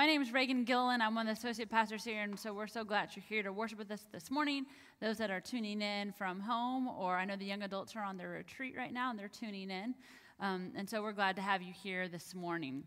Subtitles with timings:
[0.00, 1.02] My name is Reagan Gillen.
[1.02, 3.52] I'm one of the associate pastors here, and so we're so glad you're here to
[3.52, 4.64] worship with us this morning.
[4.98, 8.16] Those that are tuning in from home, or I know the young adults are on
[8.16, 9.94] their retreat right now and they're tuning in.
[10.40, 12.84] Um, and so we're glad to have you here this morning.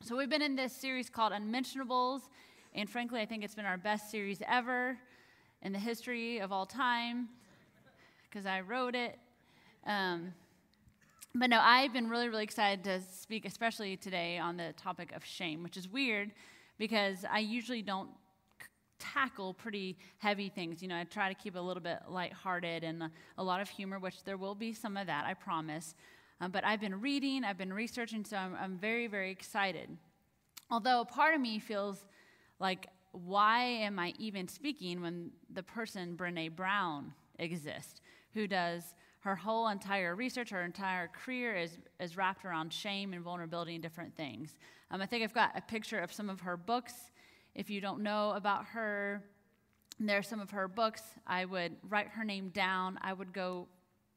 [0.00, 2.30] So we've been in this series called Unmentionables,
[2.72, 4.96] and frankly, I think it's been our best series ever
[5.62, 7.30] in the history of all time
[8.30, 9.18] because I wrote it.
[9.88, 10.32] Um,
[11.34, 15.24] but no, I've been really, really excited to speak, especially today, on the topic of
[15.24, 16.30] shame, which is weird
[16.78, 18.10] because I usually don't
[18.98, 20.80] tackle pretty heavy things.
[20.80, 23.98] You know, I try to keep a little bit lighthearted and a lot of humor,
[23.98, 25.94] which there will be some of that, I promise.
[26.40, 29.88] Um, but I've been reading, I've been researching, so I'm, I'm very, very excited.
[30.70, 32.04] Although a part of me feels
[32.60, 38.00] like, why am I even speaking when the person, Brene Brown, exists,
[38.32, 43.22] who does her whole entire research, her entire career is, is wrapped around shame and
[43.22, 44.58] vulnerability and different things.
[44.90, 46.92] Um, I think I've got a picture of some of her books.
[47.54, 49.24] If you don't know about her,
[49.98, 51.00] there are some of her books.
[51.26, 52.98] I would write her name down.
[53.00, 53.66] I would go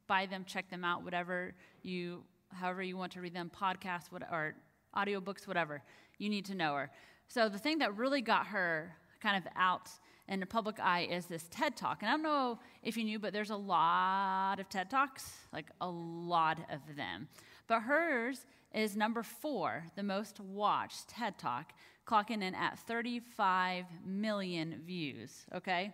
[0.08, 2.22] buy them, check them out, whatever you,
[2.52, 4.56] however you want to read them, podcasts what, or
[4.94, 5.82] audiobooks, whatever.
[6.18, 6.90] You need to know her.
[7.28, 9.88] So the thing that really got her kind of out
[10.28, 12.02] in the public eye is this TED Talk.
[12.02, 15.66] And I don't know if you knew, but there's a lot of TED Talks, like
[15.80, 17.28] a lot of them.
[17.66, 21.72] But hers is number four, the most watched TED Talk,
[22.06, 25.92] clocking in at 35 million views, okay?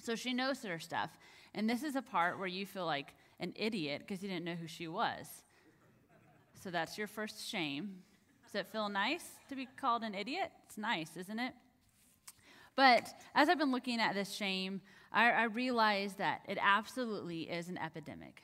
[0.00, 1.10] So she knows her stuff.
[1.54, 4.54] And this is a part where you feel like an idiot because you didn't know
[4.54, 5.26] who she was.
[6.62, 8.02] So that's your first shame.
[8.44, 10.52] Does it feel nice to be called an idiot?
[10.66, 11.52] It's nice, isn't it?
[12.76, 14.82] But as I've been looking at this shame,
[15.12, 18.42] I, I realize that it absolutely is an epidemic.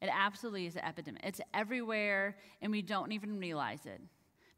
[0.00, 1.22] It absolutely is an epidemic.
[1.24, 4.00] It's everywhere, and we don't even realize it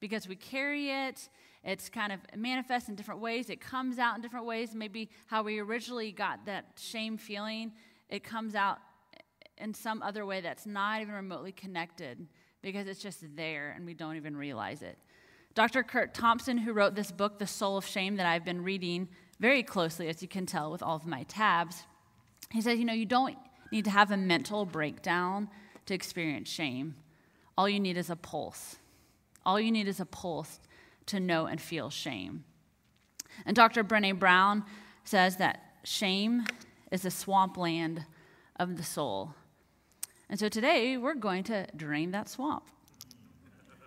[0.00, 1.30] because we carry it.
[1.64, 3.48] It's kind of manifests in different ways.
[3.48, 4.74] It comes out in different ways.
[4.74, 7.72] Maybe how we originally got that shame feeling,
[8.10, 8.78] it comes out
[9.56, 12.26] in some other way that's not even remotely connected
[12.62, 14.98] because it's just there and we don't even realize it.
[15.54, 15.82] Dr.
[15.82, 19.08] Kurt Thompson, who wrote this book, The Soul of Shame, that I've been reading
[19.40, 21.84] very closely, as you can tell with all of my tabs,
[22.50, 23.36] he says, you know, you don't
[23.72, 25.48] need to have a mental breakdown
[25.86, 26.94] to experience shame.
[27.56, 28.76] All you need is a pulse.
[29.44, 30.60] All you need is a pulse
[31.06, 32.44] to know and feel shame.
[33.46, 33.82] And Dr.
[33.82, 34.64] Brene Brown
[35.04, 36.44] says that shame
[36.90, 38.04] is the swampland
[38.56, 39.34] of the soul.
[40.28, 42.64] And so today we're going to drain that swamp.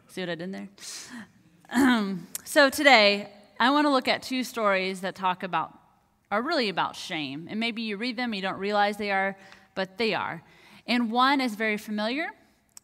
[0.08, 0.70] See what I did there?
[2.44, 5.74] so today, I want to look at two stories that talk about,
[6.30, 7.48] are really about shame.
[7.50, 9.36] And maybe you read them, you don't realize they are,
[9.74, 10.44] but they are.
[10.86, 12.28] And one is very familiar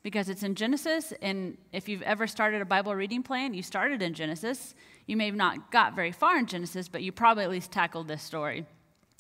[0.02, 1.14] because it's in Genesis.
[1.22, 4.74] And if you've ever started a Bible reading plan, you started in Genesis.
[5.06, 8.08] You may have not got very far in Genesis, but you probably at least tackled
[8.08, 8.66] this story.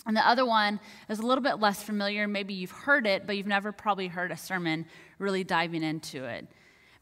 [0.08, 2.28] And the other one is a little bit less familiar.
[2.28, 4.88] Maybe you've heard it, but you've never probably heard a sermon
[5.20, 6.48] really diving into it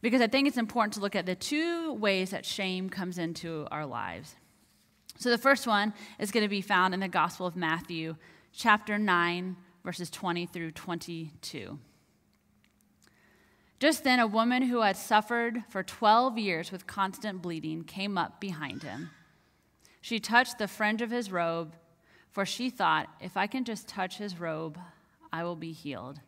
[0.00, 3.66] because I think it's important to look at the two ways that shame comes into
[3.70, 4.36] our lives.
[5.18, 8.16] So the first one is going to be found in the Gospel of Matthew,
[8.52, 11.78] chapter 9, verses 20 through 22.
[13.80, 18.40] Just then, a woman who had suffered for 12 years with constant bleeding came up
[18.40, 19.10] behind him.
[20.00, 21.74] She touched the fringe of his robe,
[22.30, 24.78] for she thought, if I can just touch his robe,
[25.32, 26.20] I will be healed.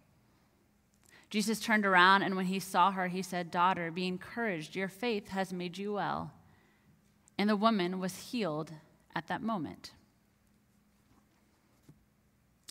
[1.30, 4.74] Jesus turned around, and when he saw her, he said, Daughter, be encouraged.
[4.74, 6.32] Your faith has made you well.
[7.38, 8.72] And the woman was healed
[9.14, 9.92] at that moment.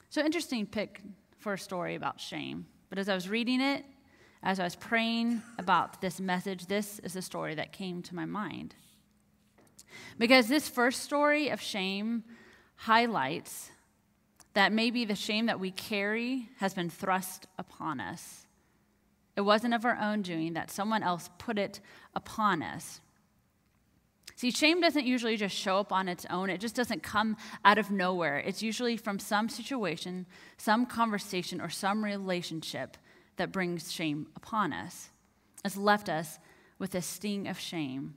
[0.10, 1.02] So, interesting pick
[1.38, 2.66] for a story about shame.
[2.90, 3.86] But as I was reading it,
[4.44, 8.26] as I was praying about this message, this is the story that came to my
[8.26, 8.76] mind.
[10.18, 12.24] Because this first story of shame
[12.76, 13.72] highlights
[14.54, 18.46] that maybe the shame that we carry has been thrust upon us.
[19.40, 21.80] It wasn't of our own doing, that someone else put it
[22.14, 23.00] upon us.
[24.36, 26.50] See, shame doesn't usually just show up on its own.
[26.50, 28.40] It just doesn't come out of nowhere.
[28.40, 30.26] It's usually from some situation,
[30.58, 32.98] some conversation, or some relationship
[33.38, 35.10] that brings shame upon us.
[35.64, 36.38] It's left us
[36.78, 38.16] with a sting of shame.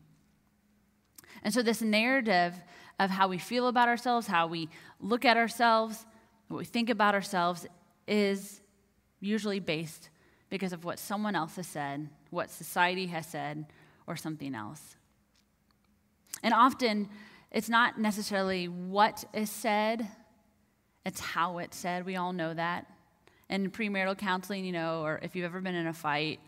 [1.44, 2.54] And so, this narrative
[2.98, 4.68] of how we feel about ourselves, how we
[4.98, 6.04] look at ourselves,
[6.48, 7.64] what we think about ourselves,
[8.08, 8.60] is
[9.20, 10.08] usually based
[10.52, 13.64] because of what someone else has said, what society has said,
[14.06, 14.96] or something else.
[16.42, 17.08] And often,
[17.50, 20.06] it's not necessarily what is said,
[21.06, 22.04] it's how it's said.
[22.04, 22.86] We all know that.
[23.48, 26.38] In premarital counseling, you know, or if you've ever been in a fight,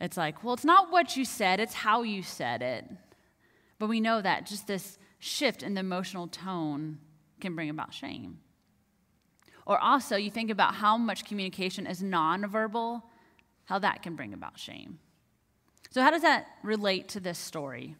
[0.00, 2.86] it's like, well, it's not what you said, it's how you said it.
[3.78, 7.00] But we know that just this shift in the emotional tone
[7.38, 8.38] can bring about shame.
[9.70, 13.02] Or also, you think about how much communication is nonverbal,
[13.66, 14.98] how that can bring about shame.
[15.92, 17.94] So, how does that relate to this story?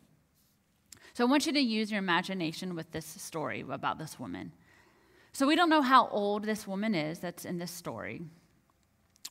[1.15, 4.51] So, I want you to use your imagination with this story about this woman.
[5.31, 8.23] So, we don't know how old this woman is that's in this story.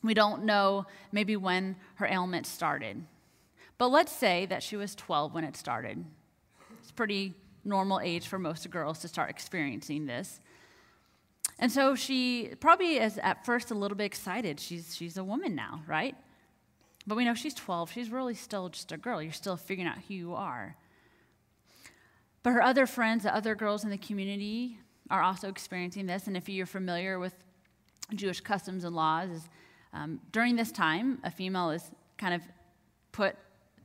[0.02, 3.04] We don't know maybe when her ailment started.
[3.78, 6.06] But let's say that she was 12 when it started.
[6.80, 7.34] It's pretty
[7.66, 10.40] normal age for most girls to start experiencing this.
[11.60, 14.60] And so she probably is at first a little bit excited.
[14.60, 16.16] She's, she's a woman now, right?
[17.06, 17.92] But we know she's 12.
[17.92, 19.22] She's really still just a girl.
[19.22, 20.78] You're still figuring out who you are.
[22.44, 24.80] But her other friends, the other girls in the community,
[25.10, 26.28] are also experiencing this.
[26.28, 27.34] And if you're familiar with
[28.16, 29.50] Jewish customs and laws,
[29.92, 32.42] um, during this time, a female is kind of
[33.12, 33.36] put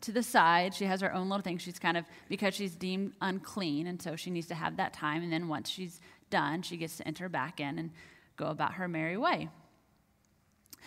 [0.02, 0.74] to the side.
[0.74, 1.58] She has her own little thing.
[1.58, 5.22] She's kind of, because she's deemed unclean, and so she needs to have that time.
[5.22, 6.00] And then once she's
[6.30, 7.90] done, she gets to enter back in and
[8.36, 9.48] go about her merry way.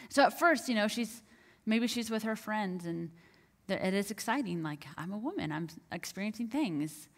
[0.09, 1.21] So at first, you know, she's
[1.65, 3.11] maybe she's with her friends, and
[3.67, 4.63] it is exciting.
[4.63, 7.09] Like, I'm a woman, I'm experiencing things.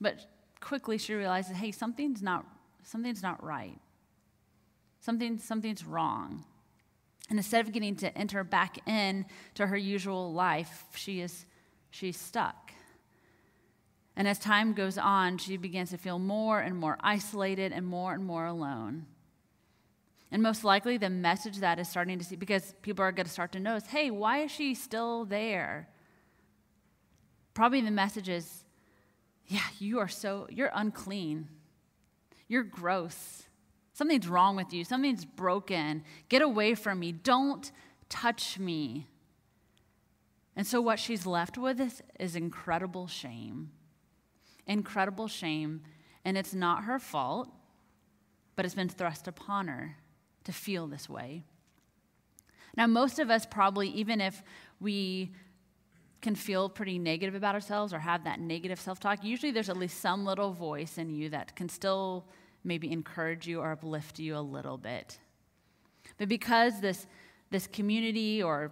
[0.00, 0.26] But
[0.60, 2.44] quickly she realizes, hey, something's not,
[2.82, 3.78] something's not right.
[5.00, 6.44] Something, something's wrong.
[7.28, 11.46] And instead of getting to enter back in to her usual life, she is
[11.90, 12.72] she's stuck.
[14.16, 18.12] And as time goes on, she begins to feel more and more isolated and more
[18.12, 19.06] and more alone.
[20.30, 23.32] And most likely, the message that is starting to see, because people are going to
[23.32, 25.88] start to notice, hey, why is she still there?
[27.54, 28.64] Probably the message is,
[29.46, 31.48] yeah, you are so, you're unclean.
[32.48, 33.44] You're gross.
[33.92, 34.84] Something's wrong with you.
[34.84, 36.02] Something's broken.
[36.30, 37.12] Get away from me.
[37.12, 37.70] Don't
[38.08, 39.06] touch me.
[40.56, 43.70] And so, what she's left with is, is incredible shame.
[44.66, 45.82] Incredible shame.
[46.24, 47.48] And it's not her fault,
[48.56, 49.96] but it's been thrust upon her
[50.44, 51.42] to feel this way.
[52.76, 54.42] Now, most of us probably, even if
[54.80, 55.32] we
[56.20, 59.76] can feel pretty negative about ourselves or have that negative self talk, usually there's at
[59.76, 62.24] least some little voice in you that can still
[62.64, 65.18] maybe encourage you or uplift you a little bit.
[66.18, 67.06] But because this,
[67.50, 68.70] this community or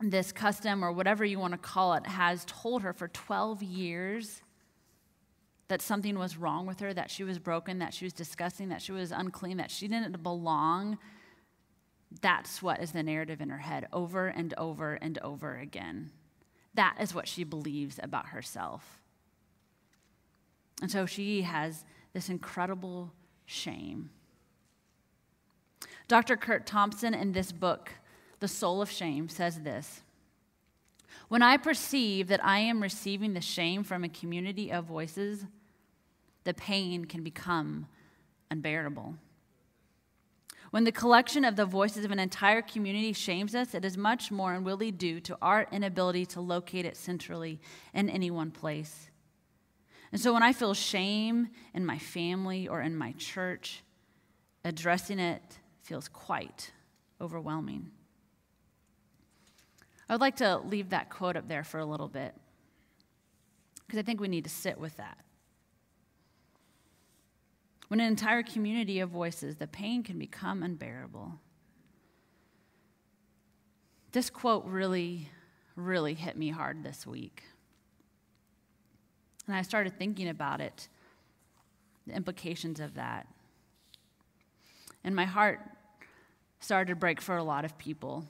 [0.00, 4.41] this custom or whatever you want to call it has told her for 12 years
[5.72, 8.82] that something was wrong with her, that she was broken, that she was disgusting, that
[8.82, 10.98] she was unclean, that she didn't belong,
[12.20, 16.10] that's what is the narrative in her head over and over and over again.
[16.74, 19.00] That is what she believes about herself.
[20.82, 23.10] And so she has this incredible
[23.46, 24.10] shame.
[26.06, 26.36] Dr.
[26.36, 27.92] Kurt Thompson, in this book,
[28.40, 30.02] The Soul of Shame, says this
[31.28, 35.46] When I perceive that I am receiving the shame from a community of voices,
[36.44, 37.86] the pain can become
[38.50, 39.16] unbearable.
[40.70, 44.30] When the collection of the voices of an entire community shames us, it is much
[44.30, 47.60] more and really due to our inability to locate it centrally
[47.92, 49.10] in any one place.
[50.12, 53.82] And so when I feel shame in my family or in my church,
[54.64, 55.42] addressing it
[55.82, 56.72] feels quite
[57.20, 57.90] overwhelming.
[60.08, 62.34] I would like to leave that quote up there for a little bit
[63.86, 65.18] because I think we need to sit with that.
[67.92, 71.34] When an entire community of voices, the pain can become unbearable.
[74.12, 75.28] This quote really,
[75.76, 77.42] really hit me hard this week.
[79.46, 80.88] And I started thinking about it,
[82.06, 83.26] the implications of that.
[85.04, 85.60] And my heart
[86.60, 88.24] started to break for a lot of people.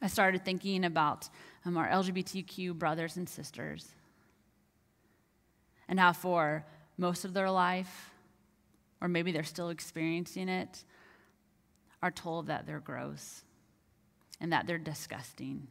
[0.00, 1.28] I started thinking about
[1.64, 3.88] um, our LGBTQ brothers and sisters
[5.88, 6.64] and how, for
[6.98, 8.10] most of their life,
[9.00, 10.84] or maybe they're still experiencing it,
[12.02, 13.42] are told that they're gross
[14.40, 15.66] and that they're disgusting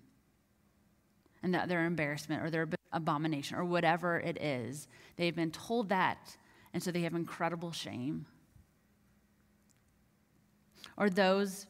[1.44, 4.88] and that they're embarrassment or they're abomination or whatever it is.
[5.16, 6.38] They've been told that,
[6.74, 8.26] and so they have incredible shame.
[10.98, 11.68] Or those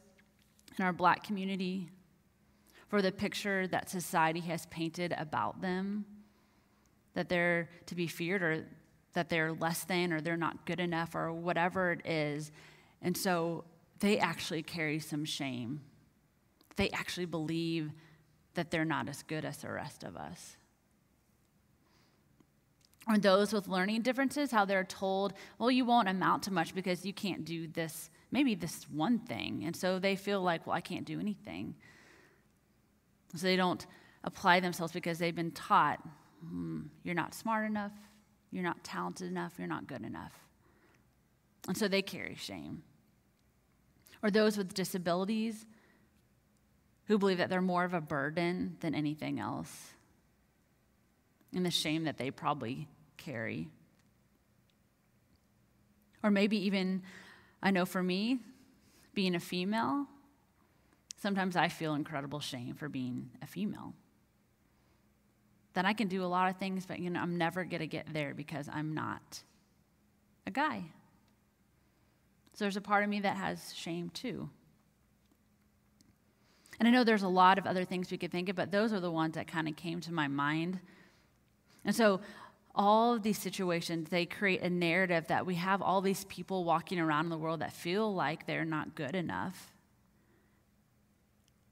[0.78, 1.90] in our black community
[2.88, 6.04] for the picture that society has painted about them
[7.14, 8.64] that they're to be feared or
[9.16, 12.52] that they're less than or they're not good enough or whatever it is.
[13.00, 13.64] And so
[14.00, 15.80] they actually carry some shame.
[16.76, 17.90] They actually believe
[18.54, 20.58] that they're not as good as the rest of us.
[23.08, 27.06] Or those with learning differences, how they're told, well, you won't amount to much because
[27.06, 29.64] you can't do this, maybe this one thing.
[29.64, 31.74] And so they feel like, well, I can't do anything.
[33.34, 33.86] So they don't
[34.24, 36.00] apply themselves because they've been taught
[36.46, 37.92] hmm, you're not smart enough,
[38.56, 40.32] you're not talented enough, you're not good enough.
[41.68, 42.82] And so they carry shame.
[44.22, 45.66] Or those with disabilities
[47.04, 49.90] who believe that they're more of a burden than anything else,
[51.54, 53.68] and the shame that they probably carry.
[56.22, 57.02] Or maybe even,
[57.62, 58.38] I know for me,
[59.12, 60.06] being a female,
[61.20, 63.92] sometimes I feel incredible shame for being a female.
[65.76, 67.86] That I can do a lot of things, but you know, I'm never going to
[67.86, 69.42] get there because I'm not
[70.46, 70.84] a guy.
[72.54, 74.48] So there's a part of me that has shame too.
[76.80, 78.94] And I know there's a lot of other things we could think of, but those
[78.94, 80.80] are the ones that kind of came to my mind.
[81.84, 82.22] And so
[82.74, 86.98] all of these situations, they create a narrative that we have all these people walking
[86.98, 89.74] around in the world that feel like they're not good enough,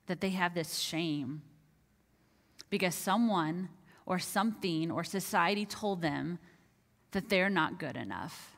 [0.09, 1.41] that they have this shame
[2.69, 3.71] because someone
[4.07, 6.39] or something or society told them
[7.13, 8.55] that they're not good enough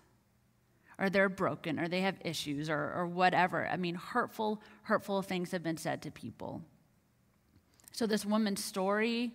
[0.98, 3.66] or they're broken or they have issues or, or whatever.
[3.66, 6.62] I mean, hurtful, hurtful things have been said to people.
[7.92, 9.32] So, this woman's story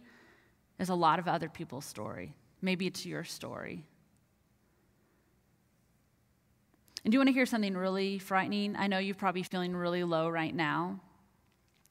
[0.80, 2.34] is a lot of other people's story.
[2.62, 3.86] Maybe it's your story.
[7.03, 8.75] And do you want to hear something really frightening?
[8.75, 11.00] I know you're probably feeling really low right now.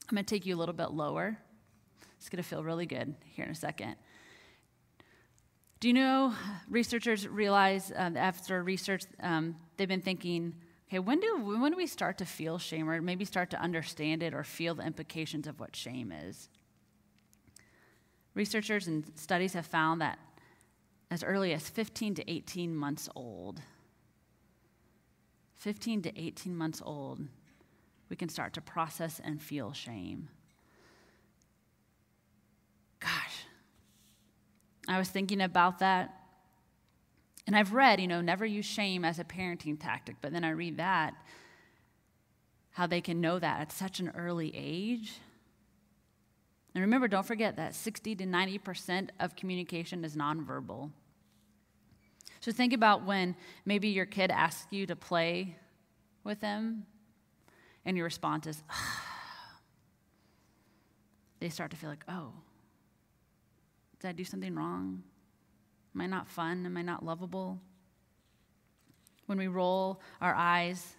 [0.09, 1.37] I'm going to take you a little bit lower.
[2.17, 3.95] It's going to feel really good here in a second.
[5.81, 6.35] Do you know
[6.69, 10.53] researchers realize uh, after research, um, they've been thinking,
[10.87, 14.21] okay, when do, when do we start to feel shame or maybe start to understand
[14.21, 16.49] it or feel the implications of what shame is?
[18.35, 20.19] Researchers and studies have found that
[21.09, 23.59] as early as 15 to 18 months old,
[25.55, 27.21] 15 to 18 months old,
[28.07, 30.29] we can start to process and feel shame.
[34.87, 36.17] I was thinking about that.
[37.47, 40.51] And I've read, you know, never use shame as a parenting tactic, but then I
[40.51, 41.13] read that,
[42.71, 45.13] how they can know that at such an early age.
[46.73, 50.91] And remember, don't forget that 60 to 90% of communication is nonverbal.
[52.39, 53.35] So think about when
[53.65, 55.57] maybe your kid asks you to play
[56.23, 56.85] with them,
[57.85, 58.63] and your response is,
[61.39, 62.31] they start to feel like, oh,
[64.01, 65.03] did I do something wrong?
[65.93, 66.65] Am I not fun?
[66.65, 67.59] Am I not lovable?
[69.27, 70.95] When we roll our eyes,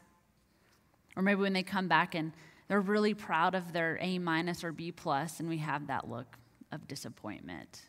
[1.16, 2.32] or maybe when they come back and
[2.68, 6.38] they're really proud of their A minus or B plus, and we have that look
[6.71, 7.82] of disappointment.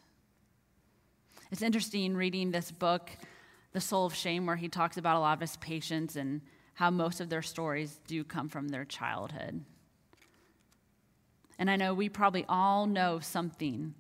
[1.51, 3.11] It's interesting reading this book,
[3.71, 6.41] The Soul of Shame, where he talks about a lot of his patients and
[6.73, 9.63] how most of their stories do come from their childhood.
[11.59, 13.93] And I know we probably all know something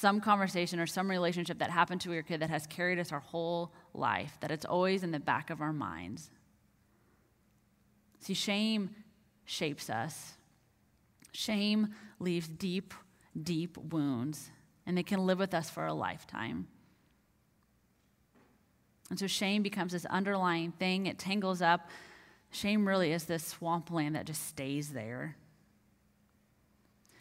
[0.00, 3.18] some conversation or some relationship that happened to your kid that has carried us our
[3.18, 6.30] whole life, that it's always in the back of our minds.
[8.20, 8.90] See, shame
[9.44, 10.34] shapes us.
[11.32, 12.94] Shame leaves deep,
[13.42, 14.50] deep wounds,
[14.86, 16.68] and they can live with us for a lifetime.
[19.10, 21.90] And so shame becomes this underlying thing, it tangles up.
[22.52, 25.36] Shame really is this swampland that just stays there.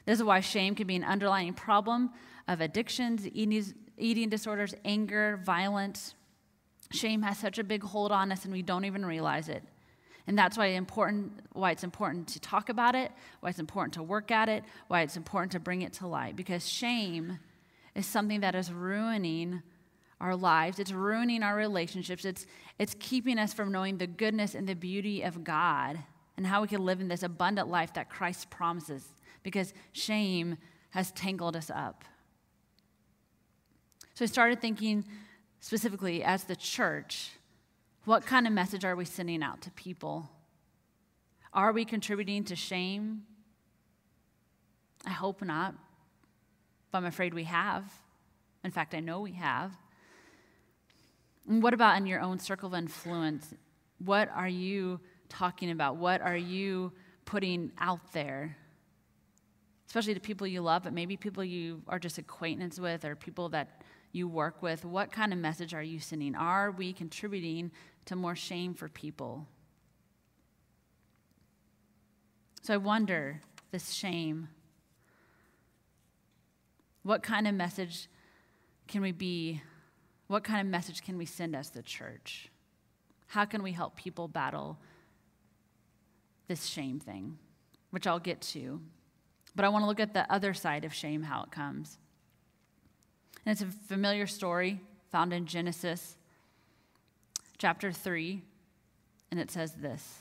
[0.07, 2.11] This is why shame can be an underlying problem
[2.47, 6.15] of addictions, eating, disorders, anger, violence.
[6.91, 9.63] Shame has such a big hold on us and we don't even realize it.
[10.25, 13.11] And that's why, important, why it's important to talk about it,
[13.41, 16.37] why it's important to work at it, why it's important to bring it to light.
[16.37, 17.39] Because shame
[17.93, 19.61] is something that is ruining
[20.21, 22.45] our lives, it's ruining our relationships, it's,
[22.79, 25.99] it's keeping us from knowing the goodness and the beauty of God
[26.37, 29.03] and how we can live in this abundant life that Christ promises.
[29.47, 30.57] Because shame
[30.89, 32.03] has tangled us up.
[34.13, 35.05] So I started thinking
[35.61, 37.29] specifically as the church,
[38.03, 40.29] what kind of message are we sending out to people?
[41.53, 43.21] Are we contributing to shame?
[45.05, 45.75] I hope not,
[46.91, 47.89] but I'm afraid we have.
[48.65, 49.71] In fact, I know we have.
[51.47, 53.53] And what about in your own circle of influence?
[54.03, 54.99] What are you
[55.29, 55.95] talking about?
[55.95, 56.91] What are you
[57.23, 58.57] putting out there?
[59.87, 63.49] Especially to people you love, but maybe people you are just acquaintance with or people
[63.49, 66.35] that you work with, what kind of message are you sending?
[66.35, 67.71] Are we contributing
[68.05, 69.47] to more shame for people?
[72.61, 73.39] So I wonder
[73.71, 74.49] this shame.
[77.03, 78.09] What kind of message
[78.89, 79.61] can we be?
[80.27, 82.49] What kind of message can we send as the church?
[83.27, 84.77] How can we help people battle
[86.47, 87.37] this shame thing,
[87.91, 88.81] which I'll get to?
[89.57, 91.97] But I want to look at the other side of shame, how it comes.
[93.43, 94.79] And it's a familiar story
[95.11, 96.15] found in Genesis
[97.57, 98.43] chapter 3,
[99.31, 100.19] and it says this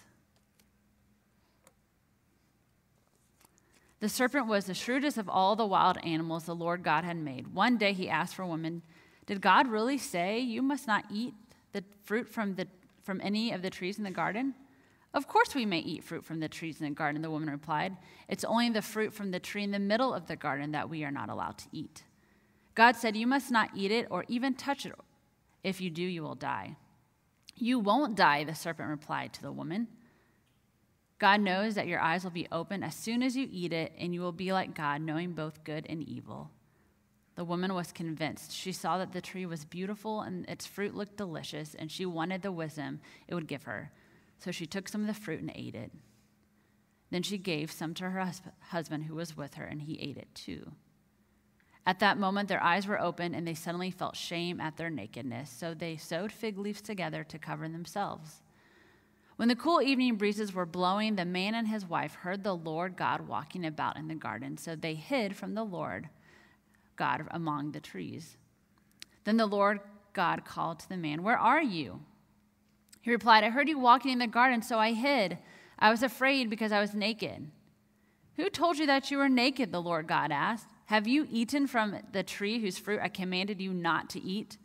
[4.00, 7.48] The serpent was the shrewdest of all the wild animals the Lord God had made.
[7.48, 8.80] One day he asked for a woman,
[9.26, 11.34] Did God really say you must not eat
[11.72, 12.68] the fruit from, the,
[13.02, 14.54] from any of the trees in the garden?
[15.16, 17.96] Of course we may eat fruit from the trees in the garden, the woman replied.
[18.28, 21.04] It's only the fruit from the tree in the middle of the garden that we
[21.04, 22.04] are not allowed to eat.
[22.74, 24.92] God said, You must not eat it or even touch it.
[25.64, 26.76] If you do, you will die.
[27.56, 29.88] You won't die, the serpent replied to the woman.
[31.18, 34.12] God knows that your eyes will be open as soon as you eat it, and
[34.12, 36.50] you will be like God, knowing both good and evil.
[37.36, 38.52] The woman was convinced.
[38.52, 42.42] She saw that the tree was beautiful and its fruit looked delicious, and she wanted
[42.42, 43.92] the wisdom it would give her.
[44.38, 45.92] So she took some of the fruit and ate it.
[47.10, 50.34] Then she gave some to her husband who was with her, and he ate it
[50.34, 50.72] too.
[51.86, 55.50] At that moment, their eyes were open, and they suddenly felt shame at their nakedness.
[55.50, 58.42] So they sewed fig leaves together to cover themselves.
[59.36, 62.96] When the cool evening breezes were blowing, the man and his wife heard the Lord
[62.96, 64.56] God walking about in the garden.
[64.56, 66.08] So they hid from the Lord
[66.96, 68.36] God among the trees.
[69.24, 69.80] Then the Lord
[70.12, 72.00] God called to the man, Where are you?
[73.06, 75.38] He replied, I heard you walking in the garden, so I hid.
[75.78, 77.52] I was afraid because I was naked.
[78.34, 79.70] Who told you that you were naked?
[79.70, 80.66] The Lord God asked.
[80.86, 84.58] Have you eaten from the tree whose fruit I commanded you not to eat?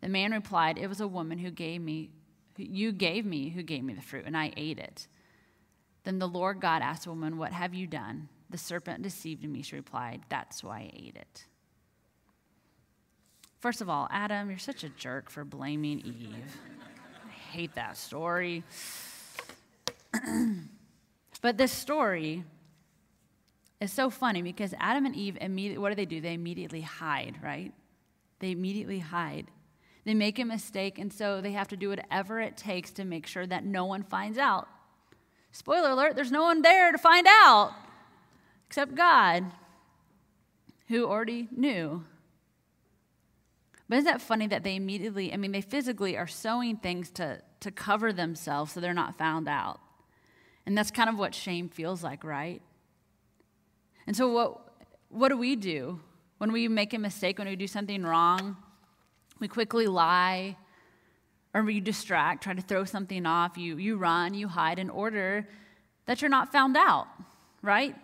[0.00, 2.10] The man replied, It was a woman who gave me,
[2.56, 5.08] you gave me, who gave me the fruit, and I ate it.
[6.04, 8.28] Then the Lord God asked the woman, What have you done?
[8.50, 10.20] The serpent deceived me, she replied.
[10.28, 11.44] That's why I ate it.
[13.58, 16.56] First of all, Adam, you're such a jerk for blaming Eve.
[17.48, 18.62] Hate that story.
[21.42, 22.44] but this story
[23.80, 26.20] is so funny because Adam and Eve immediately, what do they do?
[26.20, 27.72] They immediately hide, right?
[28.40, 29.46] They immediately hide.
[30.04, 33.26] They make a mistake, and so they have to do whatever it takes to make
[33.26, 34.68] sure that no one finds out.
[35.52, 37.74] Spoiler alert, there's no one there to find out
[38.66, 39.46] except God,
[40.88, 42.04] who already knew.
[43.88, 47.40] But isn't that funny that they immediately, I mean, they physically are sewing things to,
[47.60, 49.80] to cover themselves so they're not found out.
[50.66, 52.60] And that's kind of what shame feels like, right?
[54.06, 54.60] And so, what,
[55.08, 56.00] what do we do
[56.36, 58.56] when we make a mistake, when we do something wrong?
[59.40, 60.56] We quickly lie
[61.54, 63.56] or we distract, try to throw something off.
[63.56, 65.48] You, you run, you hide in order
[66.04, 67.06] that you're not found out,
[67.62, 67.96] right?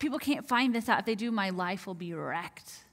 [0.00, 1.00] People can't find this out.
[1.00, 2.84] If they do, my life will be wrecked.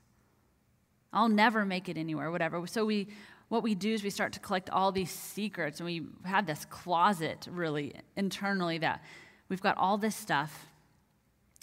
[1.16, 2.68] I'll never make it anywhere, whatever.
[2.68, 3.08] So we,
[3.48, 6.66] what we do is we start to collect all these secrets, and we have this
[6.66, 9.02] closet really internally that
[9.50, 10.68] we've got all this stuff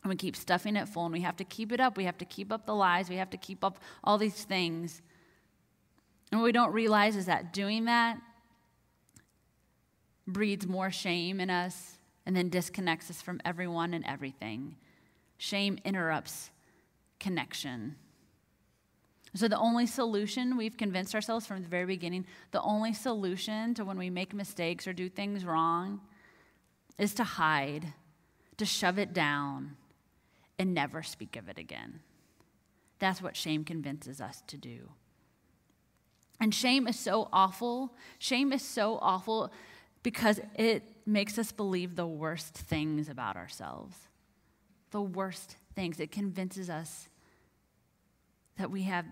[0.03, 1.97] and we keep stuffing it full, and we have to keep it up.
[1.97, 3.09] We have to keep up the lies.
[3.09, 5.01] We have to keep up all these things.
[6.33, 8.19] And what we don't realize is that doing that
[10.27, 14.75] breeds more shame in us and then disconnects us from everyone and everything.
[15.39, 16.51] Shame interrupts
[17.21, 17.95] connection.
[19.35, 23.85] So, the only solution we've convinced ourselves from the very beginning, the only solution to
[23.85, 26.01] when we make mistakes or do things wrong
[26.99, 27.95] is to hide,
[28.59, 29.77] to shove it down,
[30.59, 32.01] and never speak of it again.
[32.99, 34.91] That's what shame convinces us to do.
[36.39, 37.95] And shame is so awful.
[38.19, 39.51] Shame is so awful
[40.03, 43.97] because it makes us believe the worst things about ourselves.
[44.91, 46.01] The worst things.
[46.01, 47.09] It convinces us
[48.59, 49.07] that we have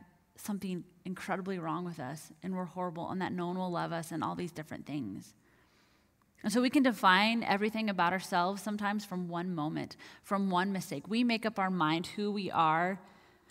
[0.45, 4.13] something incredibly wrong with us and we're horrible and that no one will love us
[4.13, 5.35] and all these different things.
[6.43, 11.07] And so we can define everything about ourselves sometimes from one moment, from one mistake.
[11.07, 12.99] We make up our mind who we are.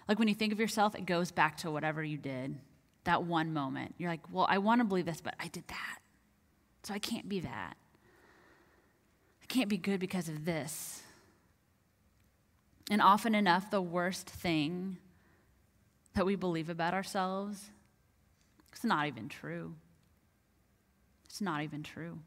[0.08, 2.58] Like when you think of yourself, it goes back to whatever you did,
[3.04, 3.94] that one moment.
[4.00, 6.00] You're like, well, I want to believe this, but I did that.
[6.84, 7.78] So I can't be that.
[9.44, 11.04] I can't be good because of this.
[12.90, 14.98] And often enough, the worst thing
[16.14, 17.70] that we believe about ourselves,
[18.72, 19.76] it's not even true.
[21.26, 22.20] It's not even true.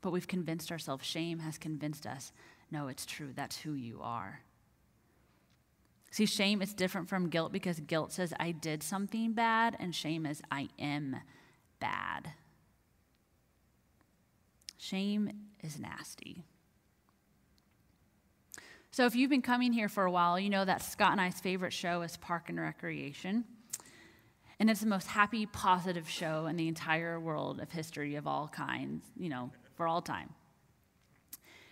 [0.00, 2.32] But we've convinced ourselves, shame has convinced us,
[2.70, 4.40] no, it's true, that's who you are.
[6.10, 10.24] See, shame is different from guilt because guilt says, I did something bad, and shame
[10.24, 11.16] is, I am
[11.80, 12.32] bad.
[14.78, 15.30] Shame
[15.62, 16.44] is nasty.
[18.98, 21.38] So, if you've been coming here for a while, you know that Scott and I's
[21.38, 23.44] favorite show is Park and Recreation.
[24.58, 28.48] And it's the most happy, positive show in the entire world of history of all
[28.48, 30.30] kinds, you know, for all time.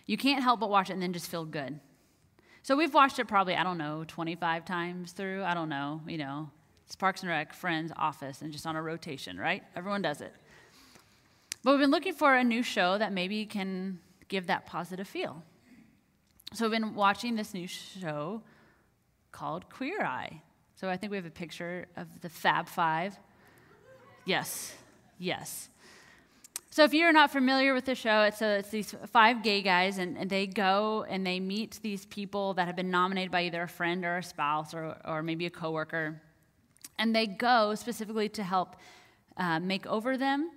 [0.05, 1.81] You can't help but watch it and then just feel good.
[2.63, 5.43] So we've watched it probably, I don't know, 25 times through.
[5.43, 6.49] I don't know, you know.
[6.85, 9.63] It's Parks and Rec, Friends, Office, and just on a rotation, right?
[9.75, 10.33] Everyone does it.
[11.61, 15.43] But we've been looking for a new show that maybe can give that positive feel.
[16.53, 18.41] So I've been watching this new show
[19.31, 20.41] called Queer Eye.
[20.75, 23.17] So I think we have a picture of the Fab Five.
[24.25, 24.73] Yes,
[25.19, 25.69] yes.
[26.69, 29.97] So if you're not familiar with the show, it's, a, it's these five gay guys,
[29.97, 33.63] and, and, they go and they meet these people that have been nominated by either
[33.63, 36.21] a friend or a spouse or, or maybe a coworker.
[36.99, 38.75] And they go specifically to help
[39.37, 40.51] uh, make over them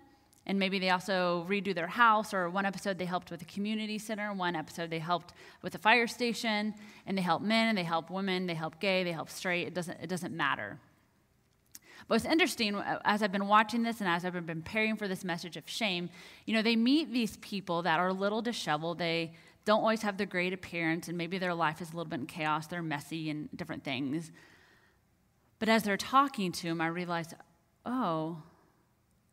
[0.47, 3.99] and maybe they also redo their house or one episode they helped with a community
[3.99, 6.75] center one episode they helped with a fire station
[7.07, 9.75] and they help men and they help women they help gay they help straight it
[9.75, 10.79] doesn't, it doesn't matter.
[12.09, 15.07] But what's interesting uh, as i've been watching this and as i've been preparing for
[15.07, 16.09] this message of shame
[16.47, 19.35] you know they meet these people that are a little disheveled they
[19.67, 22.27] don't always have the great appearance and maybe their life is a little bit in
[22.27, 24.33] chaos they're messy and different things.
[25.59, 27.35] But as they're talking to them i realized
[27.85, 28.43] oh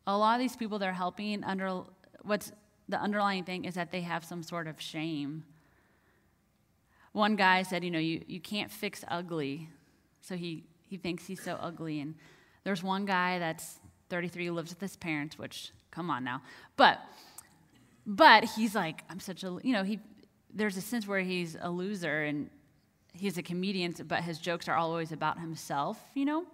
[0.08, 1.84] a lot of these people they're helping under
[2.24, 2.52] what's
[2.90, 5.44] the underlying thing is that they have some sort of shame.
[7.12, 9.70] One guy said, you know, you, you can't fix ugly.
[10.22, 12.00] So he, he thinks he's so ugly.
[12.00, 12.16] And
[12.64, 16.42] there's one guy that's 33 who lives with his parents, which, come on now.
[16.78, 17.00] But,
[18.06, 20.00] but he's like, I'm such a, you know, he,
[20.54, 22.50] there's a sense where he's a loser and
[23.14, 26.46] he's a comedian, but his jokes are always about himself, you know?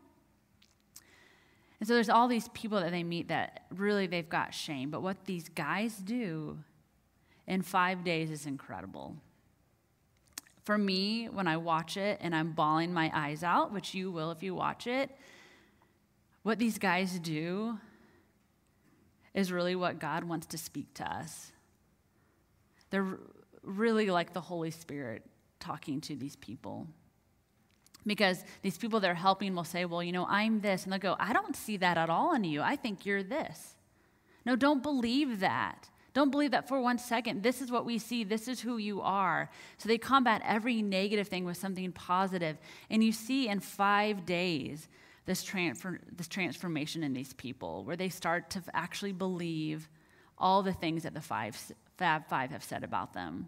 [1.84, 4.90] And so there's all these people that they meet that really they've got shame.
[4.90, 6.60] But what these guys do
[7.46, 9.18] in five days is incredible.
[10.64, 14.32] For me, when I watch it and I'm bawling my eyes out, which you will
[14.32, 15.10] if you watch it,
[16.44, 17.78] what these guys do
[19.34, 21.52] is really what God wants to speak to us.
[22.92, 23.20] They're
[23.62, 25.22] really like the Holy Spirit
[25.60, 26.88] talking to these people.
[28.06, 30.84] Because these people they're helping will say, Well, you know, I'm this.
[30.84, 32.62] And they'll go, I don't see that at all in you.
[32.62, 33.76] I think you're this.
[34.46, 35.90] No, don't believe that.
[36.14, 37.42] Don't believe that for one second.
[37.42, 38.24] This is what we see.
[38.24, 39.50] This is who you are.
[39.78, 42.58] So they combat every negative thing with something positive.
[42.90, 44.88] And you see in five days
[45.26, 49.90] this, transfer, this transformation in these people where they start to actually believe
[50.38, 51.56] all the things that the five,
[51.98, 53.48] Fab Five have said about them.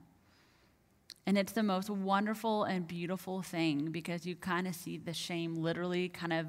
[1.27, 5.55] And it's the most wonderful and beautiful thing because you kind of see the shame
[5.55, 6.47] literally kind of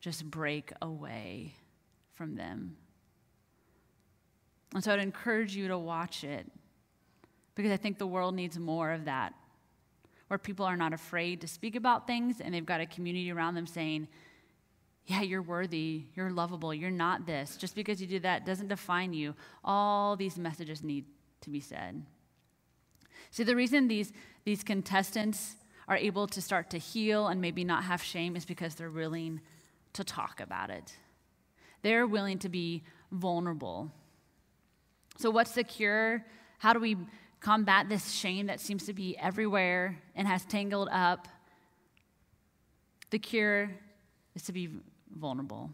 [0.00, 1.54] just break away
[2.14, 2.76] from them.
[4.74, 6.50] And so I'd encourage you to watch it
[7.54, 9.34] because I think the world needs more of that,
[10.28, 13.54] where people are not afraid to speak about things and they've got a community around
[13.54, 14.08] them saying,
[15.06, 17.56] yeah, you're worthy, you're lovable, you're not this.
[17.56, 19.34] Just because you do that doesn't define you.
[19.64, 21.04] All these messages need
[21.42, 22.04] to be said.
[23.30, 24.12] See, the reason these,
[24.44, 25.56] these contestants
[25.88, 29.40] are able to start to heal and maybe not have shame is because they're willing
[29.92, 30.94] to talk about it.
[31.82, 33.90] They're willing to be vulnerable.
[35.18, 36.24] So, what's the cure?
[36.58, 36.96] How do we
[37.40, 41.28] combat this shame that seems to be everywhere and has tangled up?
[43.10, 43.70] The cure
[44.34, 44.68] is to be
[45.14, 45.70] vulnerable.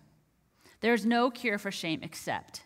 [0.81, 2.63] There's no cure for shame except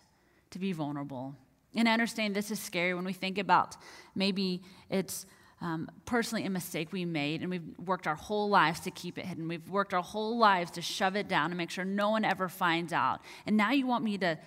[0.50, 1.34] to be vulnerable.
[1.76, 3.76] And I understand this is scary when we think about
[4.14, 5.26] maybe it's
[5.60, 9.24] um, personally a mistake we made and we've worked our whole lives to keep it
[9.24, 9.48] hidden.
[9.48, 12.48] We've worked our whole lives to shove it down and make sure no one ever
[12.48, 13.20] finds out.
[13.46, 14.38] And now you want me to,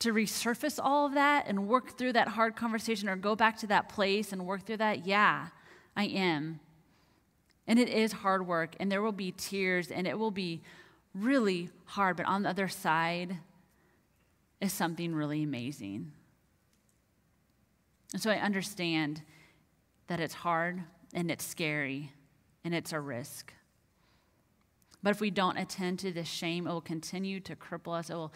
[0.00, 3.66] to resurface all of that and work through that hard conversation or go back to
[3.68, 5.06] that place and work through that?
[5.06, 5.48] Yeah,
[5.96, 6.60] I am.
[7.68, 10.62] And it is hard work and there will be tears and it will be
[11.14, 13.38] really hard, but on the other side
[14.60, 16.12] is something really amazing.
[18.12, 19.22] And so I understand
[20.06, 20.82] that it's hard
[21.14, 22.12] and it's scary
[22.64, 23.52] and it's a risk.
[25.02, 28.10] But if we don't attend to this shame, it will continue to cripple us.
[28.10, 28.32] It will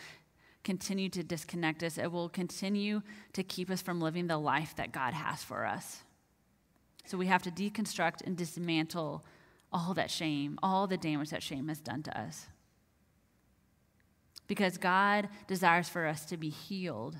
[0.65, 1.97] continue to disconnect us.
[1.97, 3.03] It will continue
[3.35, 6.03] to keep us from living the life that God has for us.
[7.05, 9.25] So we have to deconstruct and dismantle
[9.73, 12.47] all that shame, all the damage that shame has done to us.
[14.49, 17.17] Because God desires for us to be healed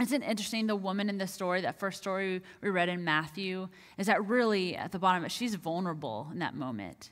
[0.00, 0.66] isn't interesting?
[0.66, 4.76] The woman in the story, that first story we read in Matthew, is that really
[4.76, 7.10] at the bottom of it, she's vulnerable in that moment.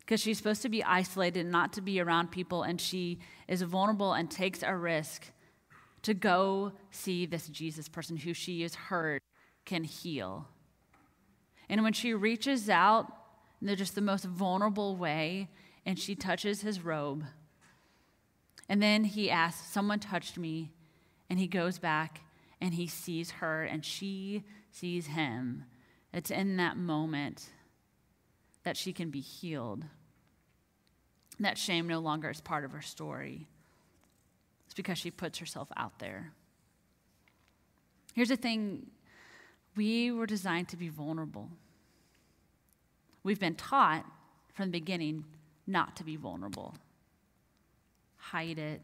[0.00, 3.18] Because she's supposed to be isolated and not to be around people, and she
[3.48, 5.30] is vulnerable and takes a risk
[6.02, 9.20] to go see this Jesus person who she has heard
[9.64, 10.48] can heal.
[11.68, 13.12] And when she reaches out
[13.60, 15.48] in just the most vulnerable way,
[15.84, 17.24] and she touches his robe,
[18.68, 20.72] and then he asks, Someone touched me.
[21.28, 22.20] And he goes back
[22.60, 25.64] and he sees her and she sees him.
[26.12, 27.50] It's in that moment
[28.62, 29.84] that she can be healed.
[31.38, 33.46] That shame no longer is part of her story.
[34.64, 36.32] It's because she puts herself out there.
[38.14, 38.86] Here's the thing
[39.76, 41.50] we were designed to be vulnerable.
[43.22, 44.06] We've been taught
[44.54, 45.24] from the beginning
[45.66, 46.74] not to be vulnerable.
[48.16, 48.80] Hide it,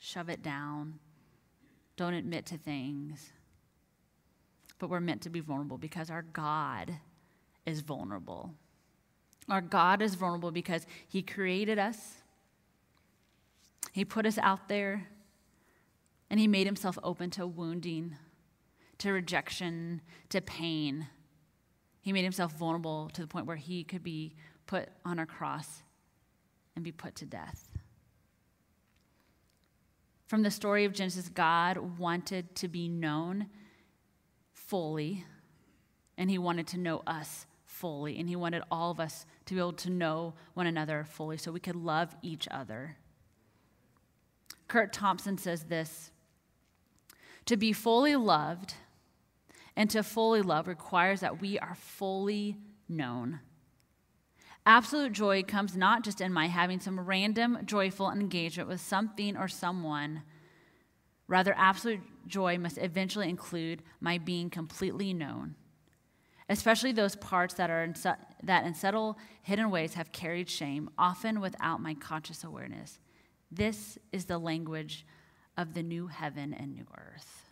[0.00, 0.98] shove it down,
[1.96, 3.32] don't admit to things.
[4.78, 6.94] But we're meant to be vulnerable because our God
[7.64, 8.54] is vulnerable.
[9.48, 12.22] Our God is vulnerable because He created us,
[13.92, 15.08] He put us out there,
[16.30, 18.16] and He made Himself open to wounding,
[18.98, 21.06] to rejection, to pain.
[22.00, 24.34] He made Himself vulnerable to the point where He could be
[24.66, 25.82] put on a cross
[26.74, 27.73] and be put to death.
[30.26, 33.46] From the story of Genesis, God wanted to be known
[34.52, 35.24] fully,
[36.16, 39.60] and He wanted to know us fully, and He wanted all of us to be
[39.60, 42.96] able to know one another fully so we could love each other.
[44.68, 46.10] Kurt Thompson says this
[47.46, 48.74] To be fully loved
[49.76, 52.56] and to fully love requires that we are fully
[52.88, 53.40] known.
[54.66, 59.46] Absolute joy comes not just in my having some random joyful engagement with something or
[59.46, 60.22] someone.
[61.28, 65.54] Rather, absolute joy must eventually include my being completely known,
[66.48, 67.94] especially those parts that, are in,
[68.42, 72.98] that in subtle, hidden ways have carried shame, often without my conscious awareness.
[73.50, 75.06] This is the language
[75.58, 77.42] of the new heaven and new earth.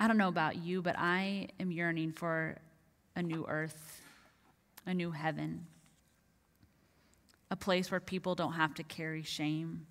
[0.00, 2.58] I don't know about you, but I am yearning for
[3.14, 4.01] a new earth
[4.86, 5.66] a new heaven,
[7.50, 9.86] a place where people don't have to carry shame,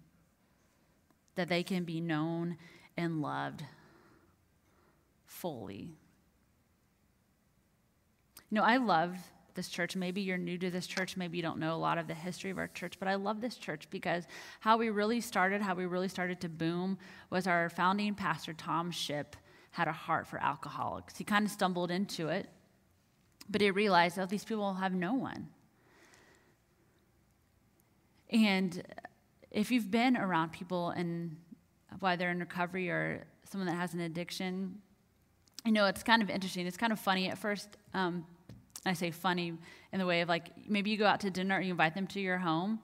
[1.36, 2.58] that they can be known
[2.98, 3.64] and loved
[5.26, 5.96] fully.
[8.50, 9.16] You know, I love
[9.54, 9.96] this church.
[9.96, 11.16] Maybe you're new to this church.
[11.18, 13.42] Maybe you don't know a lot of the history of our church, but I love
[13.42, 14.26] this church because
[14.60, 16.98] how we really started, how we really started to boom,
[17.30, 19.36] was our founding pastor, Tom Ship,
[19.72, 21.18] had a heart for alcoholics.
[21.18, 22.50] He kind of stumbled into it
[23.52, 25.48] but he realized that oh, these people have no one.
[28.32, 28.82] And
[29.52, 31.36] if you've been around people and
[32.00, 34.78] whether in recovery or someone that has an addiction,
[35.66, 36.66] you know, it's kind of interesting.
[36.66, 37.68] It's kind of funny at first.
[37.94, 38.26] Um,
[38.86, 39.54] I say funny
[39.92, 42.08] in the way of like maybe you go out to dinner or you invite them
[42.08, 42.80] to your home.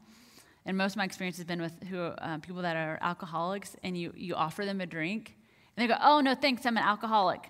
[0.66, 3.98] And most of my experience has been with who, uh, people that are alcoholics, and
[3.98, 5.38] you, you offer them a drink,
[5.76, 7.50] and they go, Oh, no, thanks, I'm an alcoholic.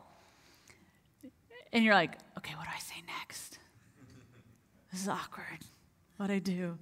[1.73, 3.59] And you're like, okay, what do I say next?
[4.91, 5.59] This is awkward.
[6.17, 6.77] What do I do?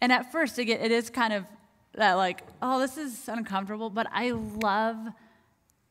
[0.00, 1.44] And at first, it is kind of
[1.94, 4.96] that like, oh, this is uncomfortable, but I love,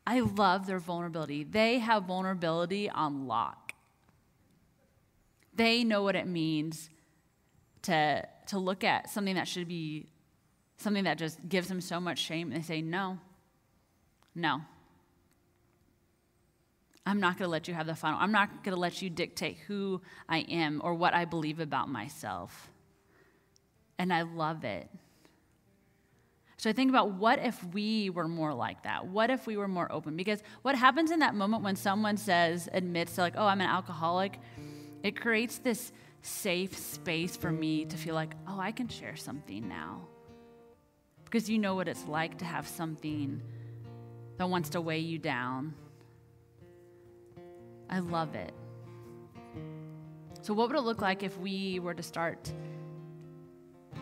[0.06, 1.44] I love their vulnerability.
[1.44, 3.72] They have vulnerability on lock.
[5.54, 6.88] They know what it means
[7.82, 10.06] to, to look at something that should be
[10.78, 13.18] something that just gives them so much shame, and they say, no,
[14.34, 14.60] no,
[17.08, 18.18] I'm not going to let you have the final.
[18.20, 21.88] I'm not going to let you dictate who I am or what I believe about
[21.88, 22.70] myself.
[23.98, 24.90] And I love it.
[26.58, 29.06] So I think about what if we were more like that?
[29.06, 30.16] What if we were more open?
[30.16, 33.70] Because what happens in that moment when someone says, admits to like, oh, I'm an
[33.70, 34.38] alcoholic,
[35.02, 39.66] it creates this safe space for me to feel like, oh, I can share something
[39.66, 40.02] now.
[41.24, 43.40] Because you know what it's like to have something
[44.36, 45.72] that wants to weigh you down
[47.90, 48.52] I love it.
[50.42, 52.52] So, what would it look like if we were to start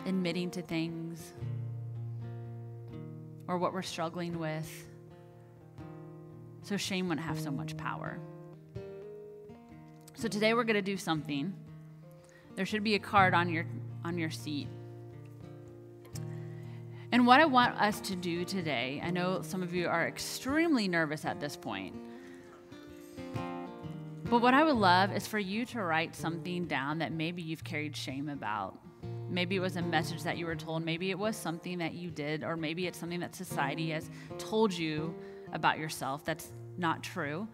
[0.05, 1.33] admitting to things
[3.47, 4.69] or what we're struggling with
[6.61, 8.19] so shame wouldn't have so much power?
[10.15, 11.53] So, today we're going to do something.
[12.55, 13.65] There should be a card on your,
[14.03, 14.67] on your seat.
[17.11, 20.87] And what I want us to do today, I know some of you are extremely
[20.87, 21.95] nervous at this point.
[24.29, 27.63] But what I would love is for you to write something down that maybe you've
[27.63, 28.77] carried shame about.
[29.29, 30.83] Maybe it was a message that you were told.
[30.83, 34.73] Maybe it was something that you did, or maybe it's something that society has told
[34.73, 35.15] you
[35.53, 37.47] about yourself that's not true.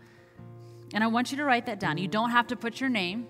[0.96, 2.00] And I want you to write that down.
[2.00, 3.28] You don't have to put your name.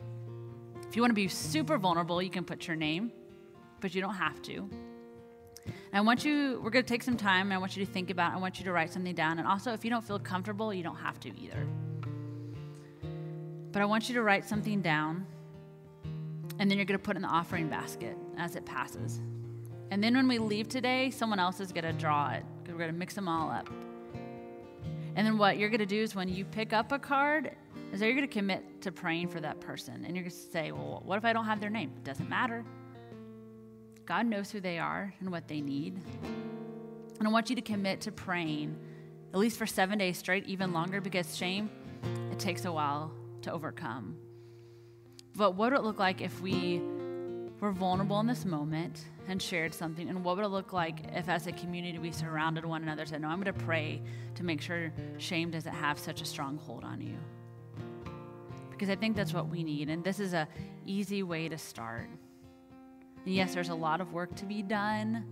[0.88, 3.12] If you want to be super vulnerable, you can put your name,
[3.82, 4.69] but you don't have to.
[5.65, 7.91] And I want you, we're going to take some time and I want you to
[7.91, 8.36] think about it.
[8.36, 9.39] I want you to write something down.
[9.39, 11.67] And also, if you don't feel comfortable, you don't have to either.
[13.73, 15.25] But I want you to write something down,
[16.59, 19.19] and then you're going to put in the offering basket as it passes.
[19.89, 22.79] And then when we leave today, someone else is going to draw it because we're
[22.79, 23.67] going to mix them all up.
[25.15, 27.55] And then what you're going to do is when you pick up a card,
[27.91, 30.05] is that you're going to commit to praying for that person.
[30.05, 31.91] And you're going to say, well, what if I don't have their name?
[31.97, 32.63] It doesn't matter.
[34.05, 35.99] God knows who they are and what they need.
[37.17, 38.77] And I want you to commit to praying
[39.33, 41.71] at least for seven days straight, even longer, because shame,
[42.31, 43.12] it takes a while
[43.43, 44.15] to overcome.
[45.36, 46.82] But what would it look like if we
[47.60, 50.10] were vulnerable in this moment and shared something?
[50.10, 53.10] And what would it look like if, as a community, we surrounded one another, and
[53.10, 54.01] said, No, I'm going to pray
[54.36, 57.17] to make sure shame doesn't have such a strong hold on you?
[58.69, 59.89] Because I think that's what we need.
[59.89, 60.47] And this is a
[60.86, 62.10] easy way to start.
[63.25, 65.25] And yes, there's a lot of work to be done.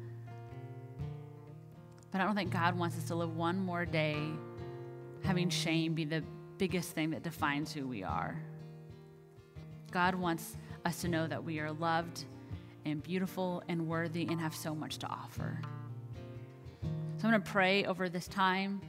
[2.11, 4.17] But I don't think God wants us to live one more day
[5.23, 6.23] having shame be the
[6.61, 8.39] biggest thing that defines who we are.
[9.89, 12.25] God wants us to know that we are loved
[12.85, 15.59] and beautiful and worthy and have so much to offer.
[17.17, 18.79] So I'm going to pray over this time,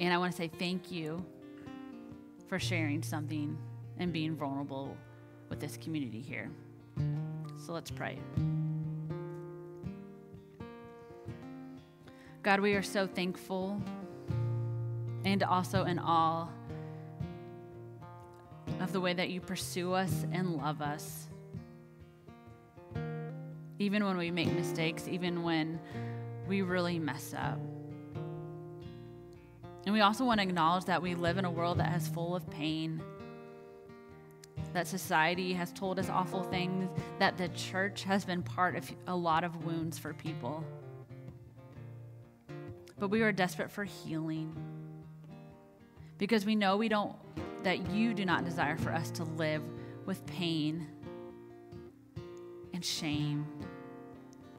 [0.00, 1.24] and I want to say thank you
[2.46, 3.56] for sharing something
[3.96, 4.98] and being vulnerable
[5.48, 6.50] with this community here.
[7.64, 8.18] So let's pray.
[12.42, 13.80] God, we are so thankful
[15.24, 16.48] and also in awe
[18.80, 21.28] of the way that you pursue us and love us.
[23.78, 25.80] Even when we make mistakes, even when
[26.46, 27.58] we really mess up.
[29.86, 32.36] And we also want to acknowledge that we live in a world that is full
[32.36, 33.02] of pain,
[34.74, 39.16] that society has told us awful things, that the church has been part of a
[39.16, 40.64] lot of wounds for people.
[42.98, 44.54] But we are desperate for healing
[46.20, 47.16] because we know we don't
[47.64, 49.62] that you do not desire for us to live
[50.04, 50.86] with pain
[52.74, 53.46] and shame.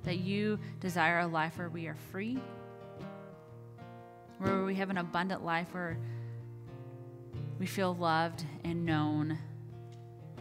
[0.03, 2.39] That you desire a life where we are free,
[4.39, 5.99] where we have an abundant life where
[7.59, 9.37] we feel loved and known,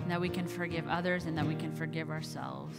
[0.00, 2.78] and that we can forgive others and that we can forgive ourselves.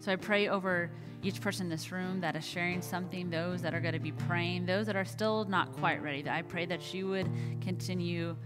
[0.00, 0.90] So I pray over
[1.22, 4.12] each person in this room that is sharing something, those that are going to be
[4.12, 7.28] praying, those that are still not quite ready, I pray that you would
[7.60, 8.36] continue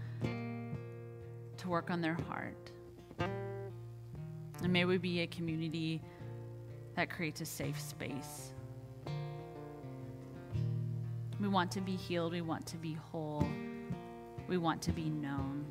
[1.57, 2.71] to work on their heart.
[3.19, 6.01] And may we be a community
[6.95, 8.53] that creates a safe space.
[11.39, 13.47] We want to be healed, we want to be whole,
[14.47, 15.65] we want to be known.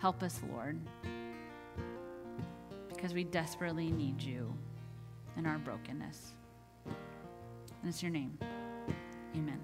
[0.00, 0.78] Help us, Lord
[3.04, 4.50] because we desperately need you
[5.36, 6.32] in our brokenness.
[6.86, 6.94] And
[7.84, 8.38] it's your name.
[9.36, 9.60] Amen.